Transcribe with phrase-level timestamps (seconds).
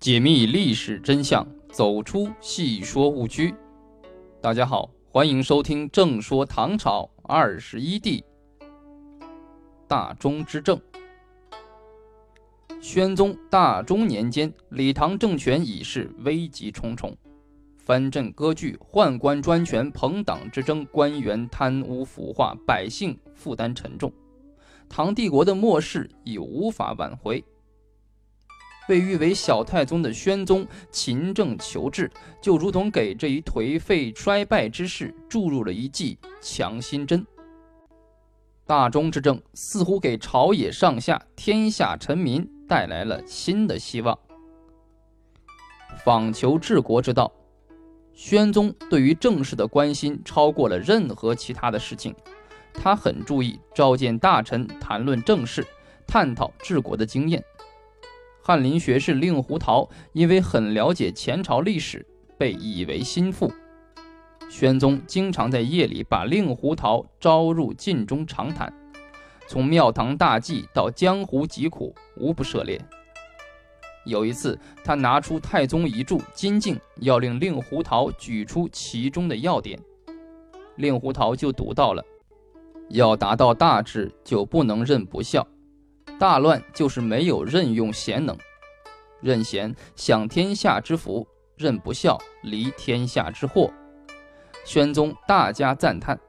[0.00, 3.54] 解密历史真相，走出戏说误区。
[4.40, 8.24] 大家好，欢迎收听《正说唐朝二十一帝》。
[9.86, 10.80] 大中之政，
[12.80, 17.14] 宣宗大中年间，李唐政权已是危机重重，
[17.76, 24.10] 藩镇割据、宦官专权、朋党之争、官员贪污腐化，百姓负担沉重，
[24.88, 27.44] 唐帝国的末世已无法挽回。
[28.88, 37.24] 被誉为小太宗的宣宗勤政求治，就如同给这一颓废衰败之势注入了一剂强心针。
[38.66, 44.16] 大中之政似乎给朝野上下、天下臣民带来了新的希望。
[46.04, 47.32] 访求治国之道，
[48.14, 52.14] 宣宗对于政事的关心超过了任何其他的事情。
[52.72, 55.66] 他很注意召见大臣，谈论政事，
[56.06, 57.44] 探讨治国的经验。
[58.42, 62.04] 翰林学士令狐桃因为很了解前朝历史，
[62.38, 63.52] 被以为心腹。
[64.48, 68.72] 宣宗经常在夜里把令狐桃招入禁中长谈，
[69.46, 72.80] 从庙堂大计到江湖疾苦，无不涉猎。
[74.06, 79.78] 有一次，他拿出太宗遗著《金镜》，要令令狐桃举出其中的要点，
[80.76, 82.02] 令狐桃就读到了：
[82.88, 85.46] 要达到大治，就不能任不孝。
[86.20, 88.36] 大乱就是没有任用贤能，
[89.22, 93.72] 任贤享天下之福，任不孝离天下之祸。
[94.62, 96.20] 宣宗大加赞叹。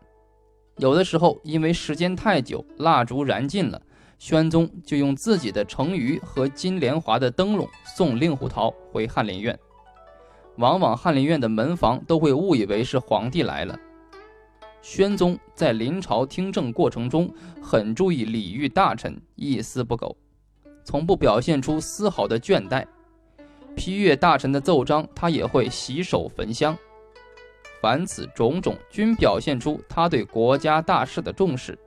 [0.78, 3.82] 有的时候因为时间太久，蜡烛燃尽了，
[4.18, 9.60] 宣宗就用自己的成鱼和金莲华的灯笼送令狐桃回翰林院。
[10.56, 13.78] 往往翰林院的门房都会误以为是皇帝来了。
[14.82, 20.18] 宣宗在临朝听政过程中，很注意礼遇大臣，一丝不苟，
[20.84, 22.86] 从不表现出丝毫的倦怠。
[23.76, 26.76] 批阅大臣的奏章，他也会洗手焚香。
[27.80, 31.78] 凡此种种，均表现出他对国家大事的重视。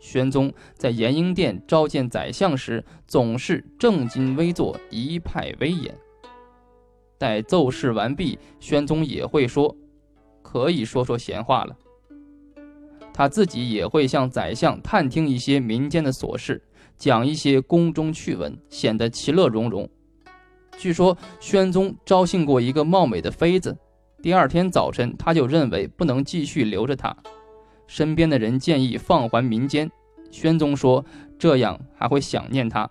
[0.00, 5.94] 宣宗在延英殿召见宰相时，总是正襟危坐，一派威严。
[7.16, 9.76] 待奏事完毕，宣宗也会说。
[10.50, 11.76] 可以说说闲话了。
[13.12, 16.60] 他自己也会向宰相探听一些民间的琐事，
[16.96, 19.88] 讲一些宫中趣闻，显得其乐融融。
[20.76, 23.76] 据说宣宗招幸过一个貌美的妃子，
[24.20, 27.14] 第二天早晨他就认为不能继续留着她，
[27.86, 29.88] 身边的人建议放还民间。
[30.32, 31.04] 宣宗说
[31.38, 32.88] 这样还会想念她，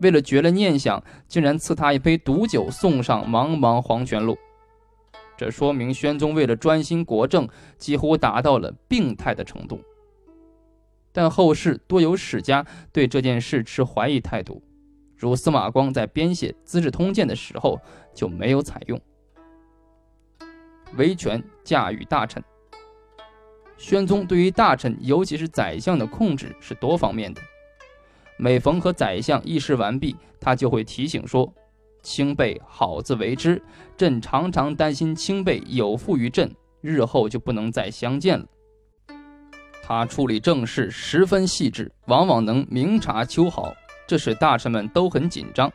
[0.00, 4.36] 为了绝了念想，竟然赐她一杯毒酒送上茫茫黄泉路。
[5.36, 9.80] 这说明宣宗为了专心国政，几乎达到了病态的程度。
[11.12, 14.62] 但后世多有史家对这件事持怀疑态度，
[15.16, 17.80] 如司马光在编写《资治通鉴》的时候
[18.14, 19.00] 就没有采用。
[20.96, 22.42] 维权驾驭大臣，
[23.76, 27.40] 宣宗对于大臣，尤其是宰相的控制是多方面的。
[28.38, 31.52] 每逢和宰相议事完毕，他就会提醒说。
[32.06, 33.60] 清辈好自为之，
[33.96, 36.48] 朕常常担心清辈有负于朕，
[36.80, 38.46] 日后就不能再相见了。
[39.82, 43.74] 他处理政事十分细致，往往能明察秋毫，
[44.06, 45.68] 这使大臣们都很紧张。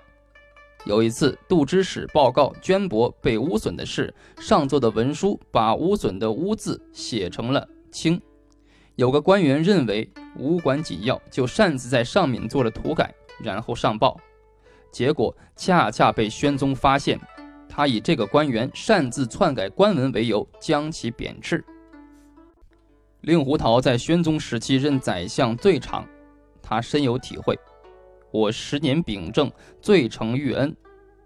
[0.86, 8.20] 有一次，杜之使报告绢帛被污损的事，上奏的文书把污损的污字写成了清，
[8.96, 13.14] 有个官员认为无关紧要，就擅自在上面做了涂改，
[13.44, 14.18] 然后上报。
[14.92, 17.20] 结果恰恰被宣宗发现，
[17.70, 21.64] 他以这个官员擅自篡改官文为由，将其贬斥。
[23.22, 26.08] 令狐桃在宣宗时期任宰相最长，
[26.62, 27.58] 他深有体会。
[28.32, 29.52] 我十年秉政，
[29.82, 30.76] 最承御恩，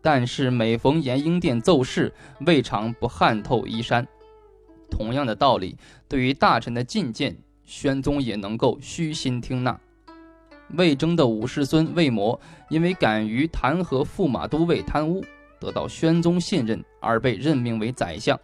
[0.02, 2.14] 但是每逢延英殿奏事，
[2.46, 4.06] 未尝不汗透衣衫。
[4.92, 9.80] 同样的道理，对于大臣的进谏，宣宗也能够虚心听纳。
[10.74, 12.40] 魏征的五世孙魏模，
[12.70, 15.24] 因为敢于弹劾驸马都尉贪污，
[15.60, 18.40] 得到宣宗信任而被任命为宰相。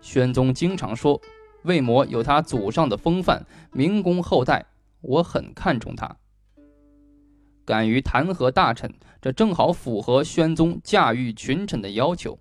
[0.00, 1.20] 宣宗经常说，
[1.62, 4.66] 魏模有他祖上的风范，明公后代，
[5.00, 6.16] 我很看重他。
[7.64, 8.92] 敢于弹劾大臣，
[9.22, 12.38] 这正好符合宣宗驾驭群臣的要求。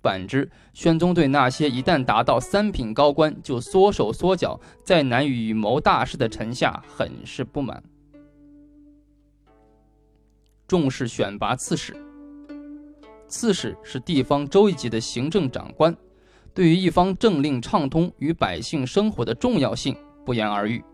[0.00, 7.82] 反之，宣宗对那些一旦达到三品高官就缩手缩脚，再难以谋大事的臣下，很是不满。
[10.68, 11.96] 重视选拔刺史。
[13.26, 15.96] 刺史是地方州一级的行政长官，
[16.54, 20.84] 对于一方政令畅通与百姓生活的重要性不言而喻。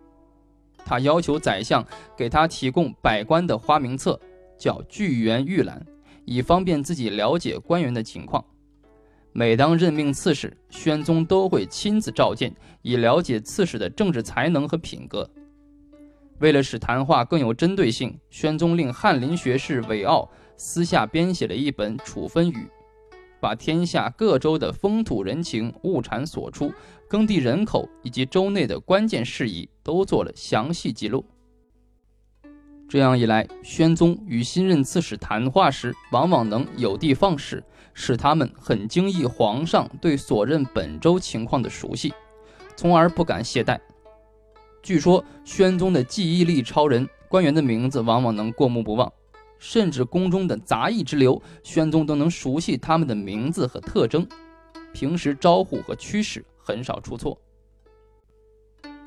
[0.84, 1.84] 他要求宰相
[2.16, 4.18] 给他提供百官的花名册，
[4.56, 5.84] 叫聚源御览，
[6.24, 8.44] 以方便自己了解官员的情况。
[9.32, 15.28] 每当任命刺史，宣宗都会亲自召见，以了解刺史的政治才能和品格。
[16.40, 22.68] 为了使谈话更有针对性，宣宗令翰林学士韦奥私下编写了一本处分语，
[23.40, 26.72] 把天下各州的风土人情、物产所出、
[27.08, 31.24] 耕地人口以及州内的关键事宜都做了详细记录。
[32.88, 37.62] 这样一来，宣宗与新任刺史谈话时，往往能有的放矢。
[37.96, 42.12] 使他们很惊异皇上对所任本州情况的熟悉，
[42.74, 43.78] 从而不敢懈怠。
[44.84, 49.10] 据说宣宗的记忆力超人，官员的名字往往能过目不忘，
[49.58, 54.28] 甚至宫中的杂役之流，宣宗都能熟悉他们的名字和特征。
[54.92, 57.36] 平时招呼和驱使很少出错。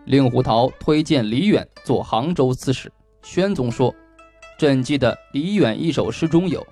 [0.06, 2.92] 令狐桃推荐李远做杭州刺史，
[3.22, 3.94] 宣宗说
[4.58, 6.66] ：“朕记得李远一首诗中有。”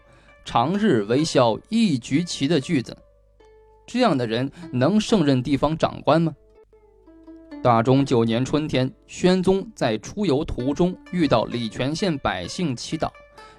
[0.44, 2.96] 长日为销一局棋的句子，
[3.86, 6.36] 这样的人能胜任地方长官吗？
[7.66, 13.10] 大中九年春天，宣宗在出游途中遇到礼泉县百姓祈祷，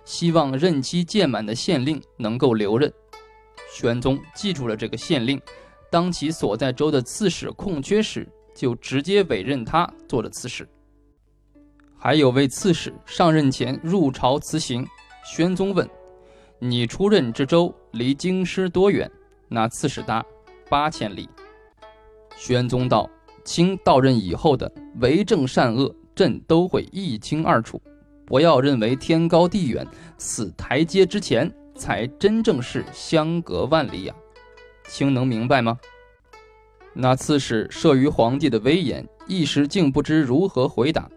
[0.04, 2.88] 希望任期届满的县令能够留任。
[3.68, 5.42] 宣宗记住了这个县令，
[5.90, 10.64] 当其所在州的刺史空缺时，就直接委任他做了刺史。
[11.98, 14.86] 还有位刺史上任前入朝辞行，
[15.24, 15.84] 宣宗问。
[16.60, 19.10] 你出任之州离京师多远？
[19.48, 20.24] 那刺史答：
[20.70, 21.28] 八千里。
[22.36, 23.10] 宣宗道：
[23.46, 24.70] 卿到任以后的
[25.00, 27.80] 为政善恶，朕都会一清二楚。
[28.26, 29.86] 不要认为天高地远，
[30.18, 34.14] 此台阶之前才真正是相隔万里呀。
[34.88, 35.78] 卿能明白吗？
[36.92, 41.08] 那刺史慑于皇帝的威严，一时竟不知如何回答。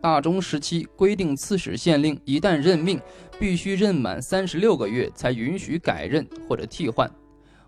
[0.00, 3.00] 大中时期规定，刺史县令一旦任命，
[3.38, 7.10] 必须任满三十六个月才允许改任或者替换。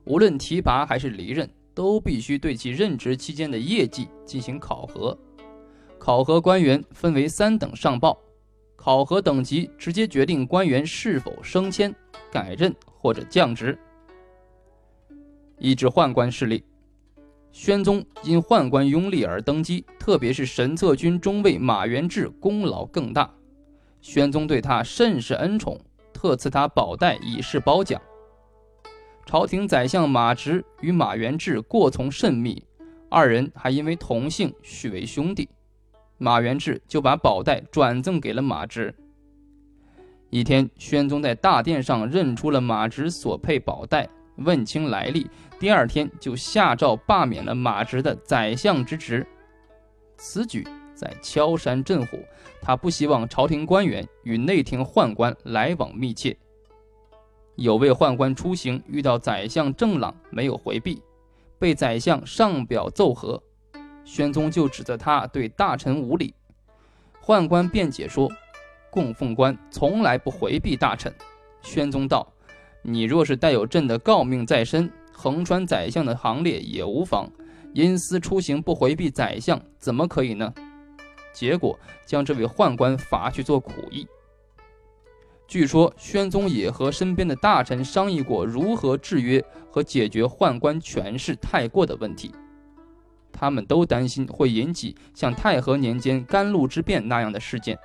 [0.04, 5.16] 无论提拔还是离任，都必须对其任职期间的业绩进行考核。
[5.98, 8.18] 考核官员分为三等上报，
[8.76, 11.94] 考核等级直接决定官员是否升迁、
[12.32, 13.78] 改任或者降职。
[15.58, 16.64] 抑制宦官势力。
[17.52, 23.30] 宣宗因宦官拥立而登基，特别是神策军中尉马元志功劳更大。
[24.00, 25.78] 宣宗对他甚是恩宠，
[26.12, 28.00] 特赐他宝带以示褒奖。
[29.26, 32.62] 朝廷宰相马直与马元志过从甚密，
[33.10, 35.48] 二人还因为同姓许为兄弟。
[36.16, 38.94] 马元志就把宝带转赠给了马直。
[40.30, 44.08] 一天，宣宗在大殿上认出了马直所佩宝带。
[44.36, 49.26] 问清来历，第二天就下诏罢免了马直的宰相之职。
[50.18, 50.64] 此举
[50.94, 52.18] 在敲山震虎，
[52.62, 56.36] 他不希望朝廷官员与内廷宦官来往密切。
[57.56, 61.02] 有位宦官出行遇到宰相郑朗，没有回避，
[61.58, 63.42] 被宰相上表奏和，
[64.04, 66.34] 宣宗就指责他对大臣无礼。
[67.24, 68.30] 宦官辩解说，
[68.90, 71.12] 供奉官从来不回避大臣。
[71.62, 72.30] 宣宗道。
[72.82, 77.28] 你若是带有朕的诰命在身，横穿宰相的行列也无妨。
[77.72, 80.54] 因私出行不回避宰相，怎么可以呢？
[81.32, 84.06] 结果将这位宦官罚去做苦役。
[85.48, 92.32] 据说宣宗也和身边的大臣商议过如何制约和解决宦官权势太过的问题，
[93.32, 97.78] 他们都担心会引起像太和年间甘露之变那样的事件。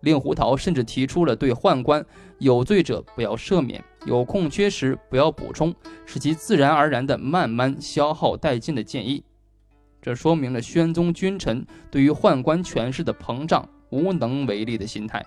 [0.00, 2.04] 令狐桃甚至提出了对宦官
[2.38, 5.74] 有罪者不要赦免，有空缺时不要补充，
[6.04, 9.24] 使其自然而然地慢慢消耗殆尽的建议。
[10.02, 15.24] 这说明了宣宗君臣对于宦官权势的膨胀无能为力的心态。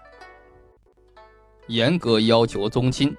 [1.69, 3.15] 严格要求宗亲，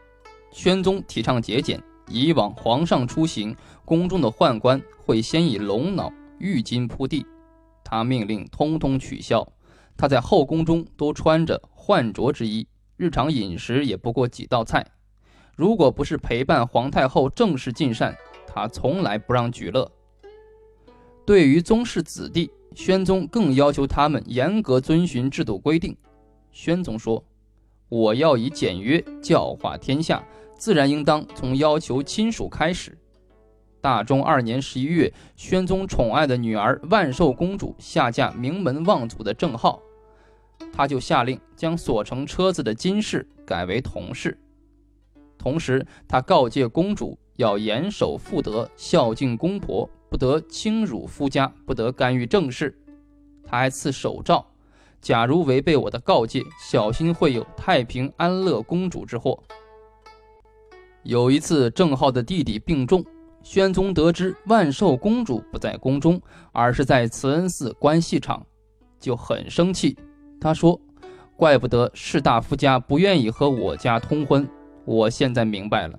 [0.50, 1.80] 宣宗提倡节俭。
[2.08, 3.54] 以往皇上出行，
[3.84, 7.24] 宫中的宦官会先以龙脑、玉巾铺地，
[7.84, 9.46] 他命令通通取消。
[9.96, 12.66] 他在后宫中都穿着换着之衣，
[12.96, 14.84] 日常饮食也不过几道菜。
[15.54, 18.12] 如果不是陪伴皇太后正式进膳，
[18.48, 19.88] 他从来不让举乐。
[21.24, 25.96] 对于宗室子弟，宣宗更要求他们严格遵循制度规定。
[26.50, 27.24] 宣宗说
[27.90, 32.96] ：“我要以简约教化天下，自然应当从要求亲属开始。”
[33.82, 39.80] 大中二年十一月，宣宗宠爱的女儿万寿公主下嫁名门望族的郑浩。
[40.72, 44.38] 他就下令将所乘车子的金饰改为铜饰，
[45.38, 52.78] 同时他告诫公主要严守妇德，孝敬公婆，不得轻辱夫家，不得干预政事。
[53.42, 54.46] 他还赐手诏：
[55.00, 59.42] 假如违背我的告诫，小心会有太平安乐公主之祸。
[61.02, 63.02] 有一次，郑浩的弟弟病重，
[63.42, 66.20] 宣宗得知万寿公主不在宫中，
[66.52, 68.44] 而是在慈恩寺观戏场，
[68.98, 69.96] 就很生气。
[70.38, 70.78] 他说
[71.36, 74.46] ：“怪不得士大夫家不愿意和我家通婚，
[74.84, 75.98] 我现在明白了。”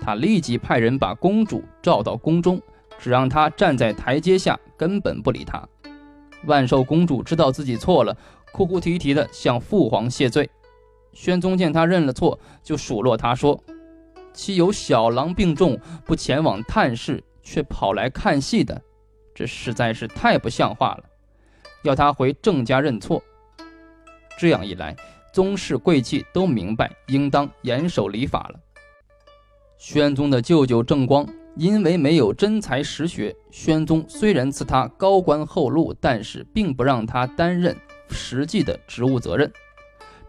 [0.00, 2.60] 他立即派人把公主召到宫中，
[2.98, 5.66] 只让她站在台阶下，根本不理他。
[6.44, 8.16] 万寿公主知道自己错了，
[8.52, 10.48] 哭哭啼啼的向父皇谢罪。
[11.12, 13.62] 宣宗见她认了错，就数落她说。
[14.32, 18.80] 妻有小郎病重，不前往探视，却跑来看戏的，
[19.34, 21.04] 这实在是太不像话了。
[21.82, 23.20] 要他回郑家认错。
[24.38, 24.94] 这样一来，
[25.32, 28.60] 宗室贵戚都明白应当严守礼法了。
[29.76, 31.26] 宣宗的舅舅郑光
[31.58, 37.76] 因为没有真才实学，宣宗虽然赐他高官厚禄，但是并不让他担任
[38.10, 39.52] 实际的职务责任，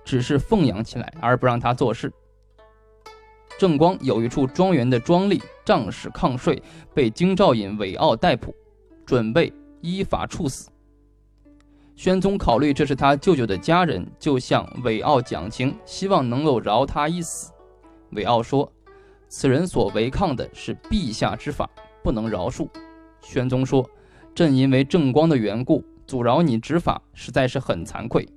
[0.04, 2.12] 只是奉养起来，而不让他做事。
[3.60, 6.60] 郑光有一处庄园的庄吏仗势抗税，
[6.96, 8.52] 被京兆尹韦傲逮捕，
[9.06, 10.72] 准备依法处死。
[11.96, 17.52] 宣宗考虑这是他舅舅的家人，就向韦傲讲情，希望能够饶他一死。
[18.14, 18.72] 韦傲说
[19.30, 21.70] ：“此人所违抗的是陛下之法，
[22.04, 22.68] 不能饶恕。”
[23.22, 23.90] 宣宗说
[24.36, 28.28] ：“朕因为正光的缘故阻挠你执法，实在是很惭愧。”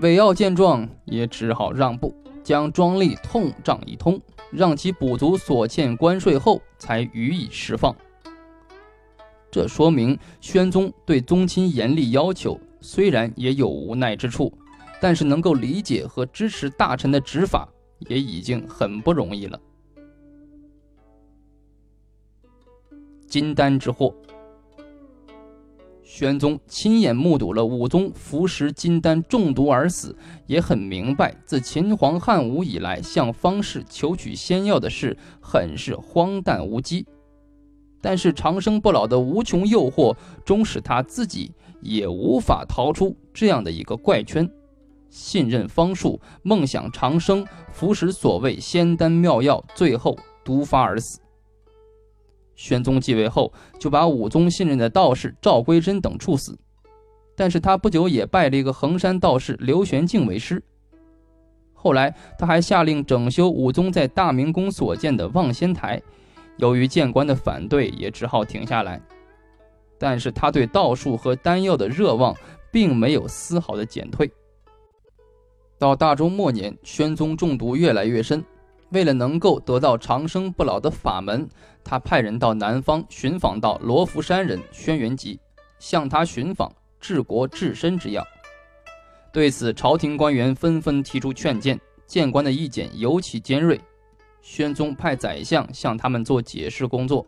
[0.00, 2.12] 韦傲见状，也只好让步。
[2.42, 7.96] 将庄吏痛杖一通，让其补足所欠关税后，才予以释放。
[9.50, 14.52] 这说明宣宗对宗亲严厉要求，虽然也有无奈之处，
[15.00, 17.66] 但是能够理解和支持大臣的执法，
[18.00, 19.58] 也已经很不容易了。
[23.26, 24.14] 金丹之祸。
[26.02, 30.16] 玄宗亲眼目睹了武宗服食金丹中毒而死，
[30.46, 37.06] 也很明白自秦皇汉武以来向方士求取仙药的事很是荒诞无稽。
[38.00, 40.14] 但是长生不老的无穷诱惑，
[40.44, 41.50] 终使他自己
[41.80, 44.48] 也无法逃出这样的一个怪圈。
[45.08, 51.18] 信任方术，梦想长生，服食所谓仙丹妙药，最后毒发而死。
[52.56, 56.58] 宣宗继位后，就把武宗信任的道士赵归真等处死，
[57.36, 60.62] 但是他不久也拜了一个衡山道士刘玄敬为师。
[61.72, 66.00] 后来，他还下令整修武宗在大明宫所建的望仙台，
[66.56, 69.00] 由于谏官的反对，也只好停下来。
[69.98, 72.34] 但是他对道术和丹药的热望，
[72.72, 74.30] 并没有丝毫的减退。
[75.78, 78.42] 到大中末年，宣宗中毒越来越深。
[78.94, 81.48] 为了能够得到长生不老的法门，
[81.82, 85.36] 他派人到南方寻访到罗浮山人轩辕吉，
[85.80, 88.24] 向他寻访治国治身之药。
[89.32, 93.80] 对此，朝廷官员纷纷提出劝谏，谏官的意见尤其尖锐。
[94.40, 97.26] 宣宗派宰相向他们做解释工作，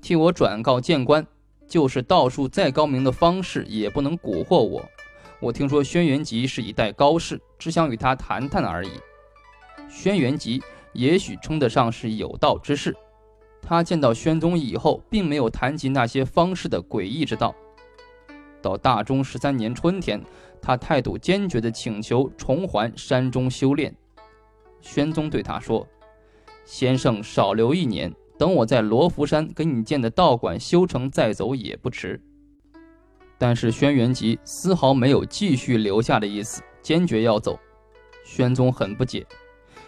[0.00, 1.24] 替我转告谏官，
[1.68, 4.82] 就是道术再高明的方式，也不能蛊惑我。
[5.38, 8.92] 我听说轩辕吉是一代高士，只想与他谈谈而已。
[9.90, 10.62] 轩辕吉。
[10.94, 12.96] 也许称得上是有道之士。
[13.60, 17.54] 他见到宣宗以后，并没有谈及那些方士的诡异之道。
[18.62, 20.22] 到大中十三年春天，
[20.60, 23.94] 他态度坚决地请求重还山中修炼。
[24.80, 25.86] 宣宗对他说
[26.64, 32.20] ：“先生少留一年，等我在罗浮山给你建的道馆修成再走也不迟。”
[33.38, 37.58] 但是轩辕吉丝毫没有继续留下的意思，坚决要走。
[38.24, 39.26] 宣宗很不解。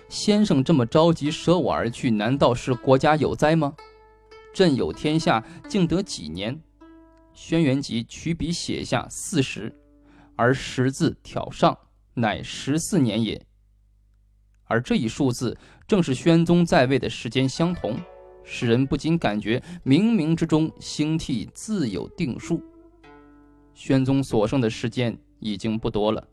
[0.08, 3.74] 先生这么着急舍我而去，难道是国家有灾吗？
[4.54, 6.60] 朕有天下，竟得几年？
[7.32, 9.74] 轩辕吉取笔写下四十，
[10.36, 11.76] 而十字挑上，
[12.14, 13.44] 乃十四年也。
[14.64, 17.98] 而这一数字正是宣宗在位的时间相同，
[18.44, 22.62] 使人不禁感觉冥冥之中星替自有定数。
[23.74, 26.26] 宣宗所剩的时间已经不多了。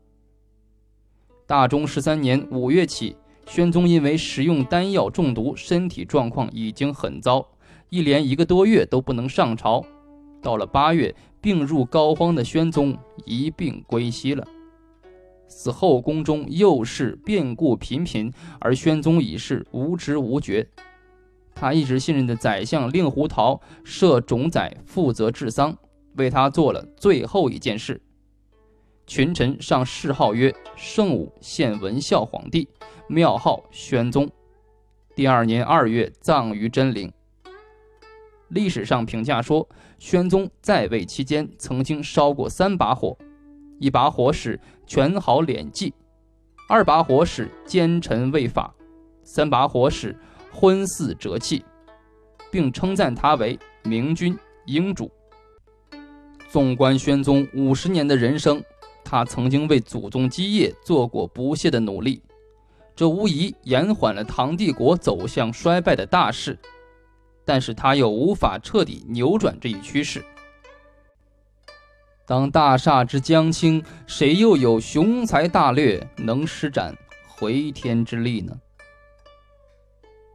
[1.46, 3.16] 大中十三年五月起。
[3.46, 7.46] 宣宗因为食用丹药中毒，身体状况已经很糟，
[7.88, 9.84] 一连一个多月都不能上朝。
[10.42, 14.46] 到了八月，病入膏肓的宣宗一病归西了。
[15.46, 20.66] 死后宫中又是变故频频，而宣宗已是无知无觉。
[21.54, 25.76] 他一直信任的宰相令狐桃设冢宰负责治丧，
[26.16, 28.00] 为他做了最后一件事。
[29.06, 32.66] 群臣上谥号曰圣武献文孝皇帝。
[33.06, 34.30] 庙号宣宗，
[35.14, 37.12] 第二年二月葬于真陵。
[38.48, 39.68] 历史上评价说，
[39.98, 43.16] 宣宗在位期间曾经烧过三把火，
[43.78, 45.92] 一把火使权好敛迹，
[46.68, 48.74] 二把火使奸臣畏法，
[49.22, 50.16] 三把火使
[50.50, 51.62] 昏嗣哲气，
[52.50, 55.10] 并称赞他为明君英主。
[56.48, 58.62] 纵观宣宗五十年的人生，
[59.02, 62.22] 他曾经为祖宗基业做过不懈的努力，
[62.96, 66.58] 这无疑延缓了唐帝国走向衰败的大势，
[67.44, 70.24] 但是他又无法彻底扭转这一趋势。
[72.26, 76.96] 当大厦之将倾，谁又有雄才大略，能施展
[77.28, 78.56] 回天之力呢？